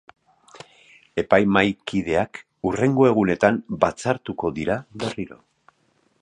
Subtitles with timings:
[1.23, 5.41] Epaimahaikideak hurrengo egunetan batzartuko dira berriro.